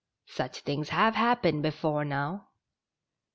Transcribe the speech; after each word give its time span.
"Such 0.29 0.61
things 0.61 0.89
have 0.89 1.13
happened 1.13 1.61
before 1.61 2.03
now." 2.05 2.47